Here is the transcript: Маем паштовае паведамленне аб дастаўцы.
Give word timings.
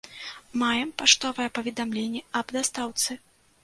Маем 0.61 0.89
паштовае 1.03 1.47
паведамленне 1.59 2.21
аб 2.43 2.47
дастаўцы. 2.61 3.25